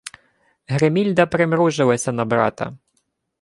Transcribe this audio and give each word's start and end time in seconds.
Гримільда 0.67 1.25
примружилася 1.25 2.11
на 2.11 2.25
брата: 2.25 2.77